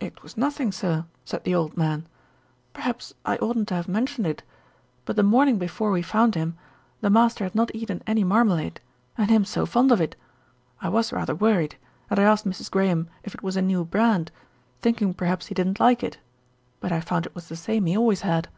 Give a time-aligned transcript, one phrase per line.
[0.00, 2.08] "It was nothing, sir," said the old man.
[2.72, 4.42] "Perhaps I oughtn't to have mentioned it;
[5.04, 6.58] but the morning before we found him,
[7.02, 8.80] the master had not eaten any marmalade,
[9.16, 10.16] and him so fond of it.
[10.82, 11.76] I was rather worried,
[12.10, 12.68] and I asked Mrs.
[12.68, 14.32] Graham if it was a new brand,
[14.82, 16.18] thinking perhaps he didn't like it;
[16.80, 18.48] but I found it was the same he always had."